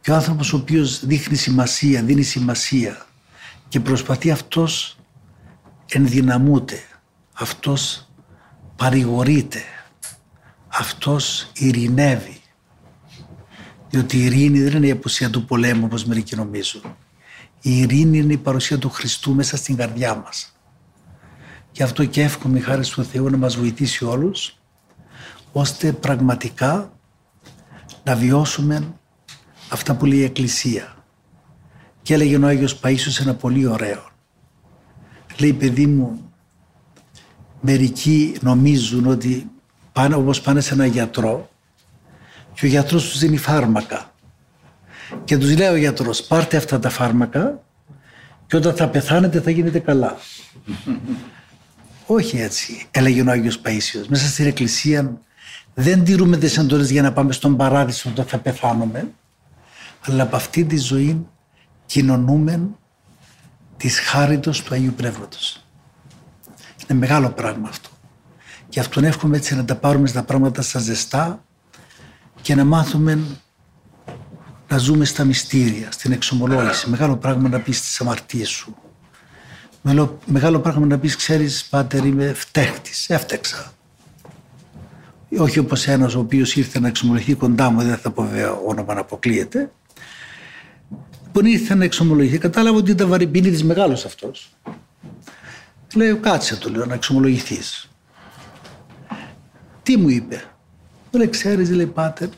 Και 0.00 0.10
ο 0.10 0.14
άνθρωπος 0.14 0.52
ο 0.52 0.56
οποίος 0.56 1.06
δείχνει 1.06 1.36
σημασία, 1.36 2.02
δίνει 2.02 2.22
σημασία 2.22 3.06
και 3.68 3.80
προσπαθεί 3.80 4.30
αυτός 4.30 4.98
ενδυναμούται, 5.88 6.82
αυτός 7.32 8.10
παρηγορείται, 8.76 9.62
αυτός 10.68 11.50
ειρηνεύει. 11.54 12.40
Διότι 13.90 14.16
η 14.16 14.24
ειρήνη 14.24 14.62
δεν 14.62 14.72
είναι 14.76 14.86
η 14.86 14.90
απουσία 14.90 15.30
του 15.30 15.44
πολέμου 15.44 15.84
όπως 15.84 16.04
μερικοί 16.04 16.36
νομίζουν. 16.36 16.82
Η 17.60 17.78
ειρήνη 17.78 18.18
είναι 18.18 18.32
η 18.32 18.38
παρουσία 18.38 18.78
του 18.78 18.90
Χριστού 18.90 19.34
μέσα 19.34 19.56
στην 19.56 19.76
καρδιά 19.76 20.14
μας. 20.14 20.51
Γι' 21.72 21.82
αυτό 21.82 22.04
και 22.04 22.22
εύχομαι 22.22 22.60
χάρη 22.60 22.86
του 22.86 23.04
Θεού 23.04 23.30
να 23.30 23.36
μας 23.36 23.56
βοηθήσει 23.56 24.04
όλους 24.04 24.56
ώστε 25.52 25.92
πραγματικά 25.92 26.92
να 28.04 28.14
βιώσουμε 28.14 28.94
αυτά 29.68 29.94
που 29.94 30.06
λέει 30.06 30.18
η 30.18 30.24
Εκκλησία. 30.24 30.96
Και 32.02 32.14
έλεγε 32.14 32.36
ο 32.36 32.46
Άγιος 32.46 32.80
Παΐσιος 32.82 33.20
ένα 33.20 33.34
πολύ 33.34 33.66
ωραίο. 33.66 34.10
Λέει 35.38 35.52
παιδί 35.52 35.86
μου, 35.86 36.32
μερικοί 37.60 38.36
νομίζουν 38.40 39.06
ότι 39.06 39.50
πάνε 39.92 40.14
όπως 40.14 40.40
πάνε 40.40 40.60
σε 40.60 40.74
ένα 40.74 40.86
γιατρό 40.86 41.50
και 42.54 42.66
ο 42.66 42.68
γιατρός 42.68 43.08
τους 43.08 43.18
δίνει 43.18 43.36
φάρμακα. 43.36 44.12
Και 45.24 45.38
τους 45.38 45.56
λέει 45.56 45.68
ο 45.68 45.76
γιατρός 45.76 46.22
πάρτε 46.22 46.56
αυτά 46.56 46.78
τα 46.78 46.88
φάρμακα 46.88 47.60
και 48.46 48.56
όταν 48.56 48.74
θα 48.74 48.88
πεθάνετε 48.88 49.40
θα 49.40 49.50
γίνετε 49.50 49.78
καλά. 49.78 50.16
Όχι 52.06 52.40
έτσι, 52.40 52.86
έλεγε 52.90 53.22
ο 53.22 53.30
Άγιος 53.30 53.60
Παΐσιος. 53.64 54.06
Μέσα 54.08 54.26
στην 54.26 54.46
Εκκλησία 54.46 55.20
δεν 55.74 56.04
τηρούμε 56.04 56.36
τις 56.36 56.58
εντολές 56.58 56.90
για 56.90 57.02
να 57.02 57.12
πάμε 57.12 57.32
στον 57.32 57.56
παράδεισο 57.56 58.10
όταν 58.10 58.24
θα 58.24 58.38
πεθάνουμε, 58.38 59.10
αλλά 60.00 60.22
από 60.22 60.36
αυτή 60.36 60.64
τη 60.64 60.78
ζωή 60.78 61.26
κοινωνούμε 61.86 62.68
της 63.76 64.00
χάριτος 64.00 64.62
του 64.62 64.74
Αγίου 64.74 64.92
Πνεύματος. 64.96 65.64
Είναι 66.76 66.98
μεγάλο 66.98 67.30
πράγμα 67.30 67.68
αυτό. 67.68 67.88
Και 68.68 68.80
αυτόν 68.80 69.04
εύχομαι 69.04 69.36
έτσι 69.36 69.56
να 69.56 69.64
τα 69.64 69.76
πάρουμε 69.76 70.06
στα 70.06 70.22
πράγματα 70.22 70.62
στα 70.62 70.78
ζεστά 70.78 71.44
και 72.42 72.54
να 72.54 72.64
μάθουμε 72.64 73.18
να 74.68 74.78
ζούμε 74.78 75.04
στα 75.04 75.24
μυστήρια, 75.24 75.92
στην 75.92 76.12
εξομολόγηση. 76.12 76.90
Μεγάλο 76.90 77.16
πράγμα 77.16 77.48
να 77.48 77.60
πεις 77.60 77.80
τις 77.80 78.00
αμαρτίες 78.00 78.48
σου. 78.48 78.76
Μεγάλο 80.26 80.60
πράγμα 80.60 80.86
να 80.86 80.98
πεις, 80.98 81.16
ξέρεις, 81.16 81.64
πάτερ, 81.64 82.04
είμαι 82.04 82.32
φταίχτης, 82.32 83.10
έφτεξα. 83.10 83.72
Όχι 85.38 85.58
όπως 85.58 85.86
ένας 85.86 86.14
ο 86.14 86.18
οποίος 86.18 86.56
ήρθε 86.56 86.80
να 86.80 86.88
εξομολογηθεί 86.88 87.34
κοντά 87.34 87.70
μου, 87.70 87.82
δεν 87.82 87.96
θα 87.96 88.10
πω 88.10 88.22
βέβαια 88.22 88.52
όνομα 88.52 88.94
να 88.94 89.00
αποκλείεται. 89.00 89.72
Που 91.32 91.46
ήρθε 91.46 91.74
να 91.74 91.84
εξομολογηθεί, 91.84 92.38
κατάλαβα 92.38 92.76
ότι 92.76 92.90
ήταν 92.90 93.08
βαρυπίνητης 93.08 93.64
μεγάλος 93.64 94.04
αυτός. 94.04 94.56
Λέω, 95.94 96.16
κάτσε 96.16 96.56
του 96.56 96.70
λέω, 96.70 96.86
να 96.86 96.94
εξομολογηθείς. 96.94 97.90
Τι 99.82 99.96
μου 99.96 100.08
είπε; 100.08 100.44
Μου 101.10 101.18
λέει, 101.18 101.28
ξέρεις, 101.28 101.70
λέει, 101.70 101.86
πάτερ, 101.86 102.28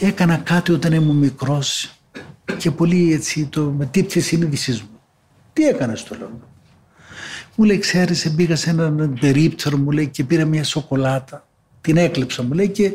έκανα 0.00 0.36
κάτι 0.36 0.72
όταν 0.72 0.92
ήμουν 0.92 1.16
μικρός 1.16 1.94
και 2.56 2.70
πολύ 2.70 3.12
έτσι 3.12 3.46
το 3.46 3.62
με 3.62 3.86
τύψη 3.86 4.20
συνείδησή 4.20 4.72
μου. 4.72 4.99
Τι 5.52 5.66
έκανε 5.66 5.94
το 6.08 6.16
λέω. 6.18 6.40
Μου 7.54 7.64
λέει, 7.64 7.78
ξέρεις, 7.78 8.34
πήγα 8.36 8.56
σε 8.56 8.70
έναν 8.70 9.18
περίπτερο, 9.20 9.76
μου 9.76 9.90
λέει, 9.90 10.08
και 10.08 10.24
πήρα 10.24 10.44
μια 10.44 10.64
σοκολάτα. 10.64 11.44
Την 11.80 11.96
έκλεψα, 11.96 12.42
μου 12.42 12.52
λέει, 12.52 12.68
και 12.68 12.92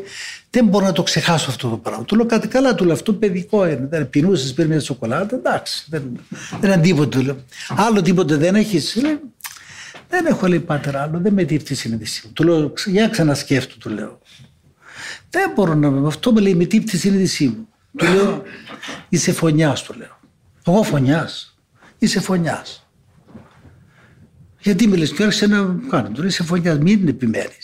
δεν 0.50 0.66
μπορώ 0.66 0.84
να 0.84 0.92
το 0.92 1.02
ξεχάσω 1.02 1.50
αυτό 1.50 1.68
το 1.68 1.76
πράγμα. 1.76 2.04
Του 2.04 2.16
λέω 2.16 2.26
κάτι 2.26 2.48
καλά, 2.48 2.74
του 2.74 2.84
λέω, 2.84 2.94
αυτό 2.94 3.12
παιδικό 3.12 3.66
είναι. 3.66 3.86
Δεν 3.90 4.10
πεινούσες, 4.10 4.54
πήρε 4.54 4.68
μια 4.68 4.80
σοκολάτα, 4.80 5.36
εντάξει, 5.36 5.86
δεν, 5.88 6.20
δεν 6.60 6.72
είναι 6.72 6.82
τίποτα, 6.82 7.08
του 7.08 7.22
λέω. 7.22 7.36
Άλλο 7.68 8.02
τίποτα 8.02 8.36
δεν 8.36 8.54
έχεις. 8.54 8.96
Λέει, 8.96 9.20
δεν 10.08 10.26
έχω 10.26 10.46
λέει 10.46 10.60
πάτερ 10.60 10.96
άλλο, 10.96 11.18
δεν 11.18 11.32
με 11.32 11.44
δείχνει 11.44 11.66
η 11.70 11.74
συνείδησή 11.74 12.22
μου. 12.26 12.32
Του 12.32 12.44
λέω, 12.44 12.72
για 12.86 13.08
ξανασκέφτου, 13.08 13.78
του 13.78 13.88
λέω. 13.90 14.18
Δεν 15.30 15.52
μπορώ 15.54 15.74
να. 15.74 16.08
Αυτό 16.08 16.32
με 16.32 16.40
λέει, 16.40 16.54
με 16.54 16.64
τύπτει 16.64 16.90
τη 16.90 16.98
συνείδησή 16.98 17.46
μου. 17.46 17.68
Του 17.96 18.06
λέω, 18.06 18.42
είσαι 19.08 19.32
φωνιάς, 19.32 19.82
του 19.82 19.94
λέω. 19.98 20.20
Εγώ 20.66 20.82
φωνιάς. 20.82 21.55
Είσαι 21.98 22.20
φωνιάς. 22.20 22.88
Γιατί 24.60 24.86
με 24.86 24.96
λες 24.96 25.12
και 25.12 25.22
άρχισε 25.22 25.46
να 25.46 25.76
κάνω. 25.88 26.08
Του 26.08 26.20
λέει, 26.20 26.28
είσαι 26.28 26.42
φωνιάς, 26.42 26.78
μην 26.78 26.98
την 26.98 27.08
επιμένει. 27.08 27.58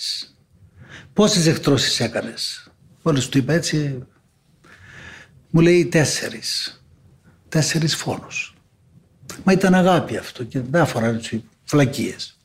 Πόσες 1.12 1.46
εκτρώσεις 1.46 2.00
έκανες. 2.00 2.70
Μόλις 3.02 3.28
του 3.28 3.38
είπα 3.38 3.52
έτσι, 3.52 4.04
μου 5.50 5.60
λέει 5.60 5.86
τέσσερις. 5.86 6.82
Τέσσερις 7.48 7.96
φόνους. 7.96 8.54
Μα 9.44 9.52
ήταν 9.52 9.74
αγάπη 9.74 10.16
αυτό 10.16 10.44
και 10.44 10.60
δεν 10.60 10.80
αφορά 10.80 11.20
φλακίες. 11.64 12.38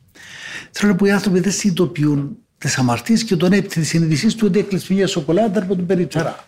Θέλω 0.72 0.92
να 0.92 0.98
πω 0.98 1.06
οι 1.06 1.12
άνθρωποι 1.12 1.40
δεν 1.40 1.52
συνειδητοποιούν 1.52 2.38
τις 2.58 2.78
αμαρτίες 2.78 3.24
και 3.24 3.36
τον 3.36 3.52
έπειτα 3.54 3.74
της 3.74 3.88
συνειδησή 3.88 4.36
του 4.36 4.48
ότι 4.48 4.60
έκλεισε 4.60 4.94
μια 4.94 5.08
σοκολάτα 5.08 5.62
από 5.62 5.76
τον 5.76 5.86
περιτσαρά. 5.86 6.46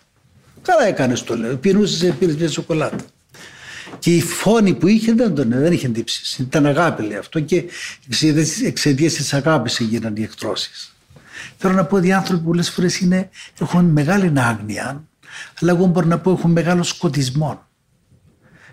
Καλά 0.62 0.86
έκανες 0.86 1.22
το 1.22 1.36
λέω. 1.36 1.56
Πεινούσες, 1.56 2.14
πήρες 2.14 2.36
μια 2.36 2.48
σοκολάτα. 2.48 3.04
Και 3.98 4.16
η 4.16 4.20
φόνη 4.22 4.74
που 4.74 4.86
είχε 4.86 5.12
δεν, 5.12 5.34
τον, 5.34 5.48
δεν 5.48 5.72
είχε 5.72 5.88
τύψει. 5.88 6.42
Ήταν 6.42 6.66
αγάπη 6.66 7.02
λέει 7.02 7.16
αυτό 7.16 7.40
και 7.40 7.64
εξαιτίας 8.64 9.12
της 9.12 9.34
αγάπης 9.34 9.80
έγιναν 9.80 10.16
οι 10.16 10.22
εκτρώσεις. 10.22 10.94
Θέλω 11.56 11.74
να 11.74 11.84
πω 11.84 11.96
ότι 11.96 12.06
οι 12.06 12.12
άνθρωποι 12.12 12.44
πολλές 12.44 12.70
φορές 12.70 13.06
έχουν 13.60 13.84
μεγάλη 13.84 14.32
άγνοια, 14.36 15.04
αλλά 15.60 15.72
εγώ 15.72 15.86
μπορώ 15.86 16.06
να 16.06 16.18
πω 16.18 16.30
έχουν 16.30 16.50
μεγάλο 16.50 16.82
σκοτισμό. 16.82 17.66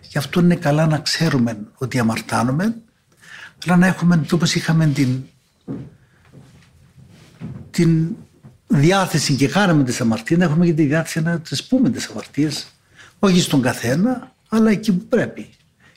Γι' 0.02 0.18
αυτό 0.18 0.40
είναι 0.40 0.56
καλά 0.56 0.86
να 0.86 1.00
ξέρουμε 1.00 1.58
ότι 1.78 2.00
αμαρτάνουμε, 2.00 2.76
αλλά 3.66 3.78
να 3.78 3.88
έχουμε 3.88 4.26
όπως 4.32 4.56
είχαμε 4.56 4.88
την 4.88 5.24
την 7.78 8.16
διάθεση 8.68 9.34
και 9.36 9.48
κάναμε 9.48 9.84
τις 9.84 10.02
αμαρτίες, 10.02 10.40
να 10.40 10.46
έχουμε 10.46 10.66
και 10.66 10.74
τη 10.74 10.86
διάθεση 10.86 11.22
να 11.22 11.40
τις 11.40 11.64
πούμε 11.64 11.90
τις 11.90 12.08
αμαρτίες, 12.08 12.68
όχι 13.20 13.42
στον 13.42 13.62
καθένα, 13.62 14.36
αλλά 14.48 14.70
εκεί 14.70 14.94
που 14.94 15.06
πρέπει 15.06 15.50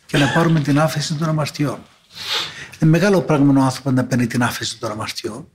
και 0.06 0.18
να 0.18 0.26
πάρουμε 0.26 0.60
την 0.60 0.78
άφεση 0.78 1.14
των 1.14 1.28
αμαρτιών. 1.28 1.78
Είναι 2.80 2.90
μεγάλο 2.90 3.20
πράγμα 3.20 3.60
ο 3.60 3.64
άνθρωπος 3.64 3.92
να 3.92 4.04
παίρνει 4.04 4.26
την 4.26 4.42
άφεση 4.42 4.78
των 4.78 4.90
αμαρτιών 4.90 5.48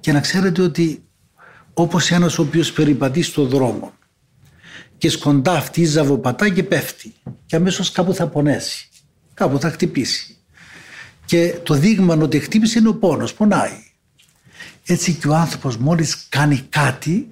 και 0.00 0.12
να 0.12 0.20
ξέρετε 0.20 0.62
ότι 0.62 1.02
όπως 1.72 2.10
ένας 2.10 2.38
ο 2.38 2.42
οποίος 2.42 2.72
περιπατεί 2.72 3.22
στον 3.22 3.48
δρόμο 3.48 3.92
και 4.98 5.10
σκοντάφτει, 5.10 5.84
ζαβοπατά 5.84 6.48
και 6.48 6.62
πέφτει 6.62 7.14
και 7.46 7.56
αμέσως 7.56 7.92
κάπου 7.92 8.14
θα 8.14 8.28
πονέσει, 8.28 8.88
κάπου 9.34 9.60
θα 9.60 9.70
χτυπήσει. 9.70 10.36
Και 11.24 11.58
το 11.62 11.74
δείγμα 11.74 12.14
ότι 12.14 12.38
χτύπησε 12.38 12.78
είναι 12.78 12.88
ο 12.88 12.94
πόνος, 12.94 13.34
πονάει. 13.34 13.82
Έτσι 14.86 15.14
και 15.14 15.28
ο 15.28 15.34
άνθρωπος 15.34 15.76
μόλις 15.76 16.26
κάνει 16.28 16.66
κάτι, 16.68 17.28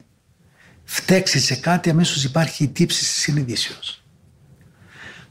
φταίξει 0.85 1.40
σε 1.40 1.55
κάτι, 1.55 1.90
αμέσως 1.90 2.25
υπάρχει 2.25 2.64
η 2.64 2.69
τύψη 2.69 2.99
της 2.99 3.09
συνειδήσεως. 3.09 4.06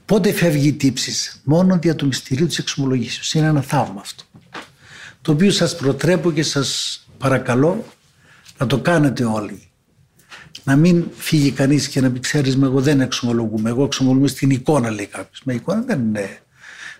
Πότε 0.06 0.32
φεύγει 0.32 0.68
η 0.68 0.74
τύψης, 0.74 1.42
μόνο 1.44 1.80
δια 1.82 1.96
του 1.96 2.06
μυστηρίου 2.06 2.48
της 2.48 2.58
εξομολογήσεως. 2.58 3.34
Είναι 3.34 3.48
ένα 3.48 3.62
θαύμα 3.62 4.02
αυτό. 4.02 4.24
Το 5.22 5.32
οποίο 5.32 5.52
σας 5.52 5.76
προτρέπω 5.76 6.32
και 6.32 6.44
σας 6.44 7.00
παρακαλώ 7.18 7.86
να 8.58 8.68
το 8.68 8.80
κάνετε 8.80 9.24
όλοι. 9.24 9.70
Να 10.64 10.76
μην 10.76 11.06
φύγει 11.16 11.52
κανείς 11.52 11.88
και 11.88 12.02
να 12.02 12.12
πει: 12.12 12.20
Ξέρεις, 12.20 12.56
εγώ 12.56 12.82
δεν 12.82 13.02
εξομολογούμε. 13.02 13.70
Εγώ 13.70 13.84
εξομολογούμε 13.84 14.28
στην 14.28 14.50
εικόνα, 14.50 14.90
λέει 14.90 15.06
κάποιος. 15.06 15.42
Με 15.44 15.54
εικόνα 15.54 15.82
δεν 15.82 16.00
είναι. 16.00 16.40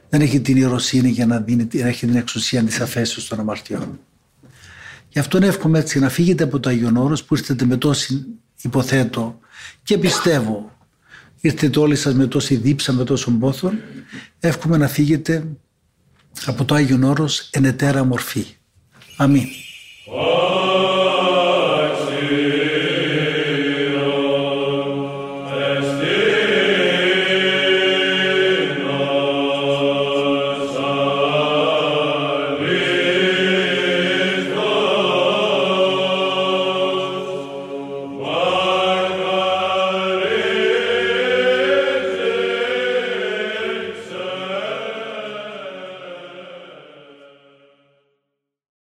Δεν 0.10 0.22
έχει 0.22 0.40
την 0.40 0.58
ιεροσύνη 0.58 1.10
για 1.10 1.26
να, 1.26 1.40
δίνει, 1.40 1.68
να 1.74 1.88
έχει 1.88 2.06
την 2.06 2.16
εξουσία 2.16 2.64
τη 2.64 2.78
αφέσεω 2.82 3.24
των 3.30 3.40
αμαρτιών. 3.40 4.00
Γι' 5.10 5.20
αυτό 5.20 5.38
εύχομαι 5.42 5.80
έτσι 5.80 6.00
να 6.00 6.10
φύγετε 6.10 6.44
από 6.44 6.60
το 6.60 6.70
Αγίον 6.70 6.98
Όρος 6.98 7.24
που 7.24 7.36
ήρθετε 7.36 7.66
με 7.66 7.78
τόση 7.78 8.26
υποθέτω 8.62 9.40
και 9.84 9.98
πιστεύω 9.98 10.75
ήρθετε 11.46 11.80
όλοι 11.80 11.96
σας 11.96 12.14
με 12.14 12.28
τόση 12.28 12.56
δίψα, 12.56 12.94
με 12.94 13.04
τόσο 13.04 13.32
πόθο 13.32 13.72
εύχομαι 14.40 14.78
να 14.78 14.88
φύγετε 14.88 15.48
από 16.46 16.66
το 16.66 16.76
Άγιον 16.76 17.04
Όρος 17.04 17.50
εν 17.52 17.66
ετέρα 17.66 18.04
μορφή. 18.04 18.46
Αμήν. 19.18 19.48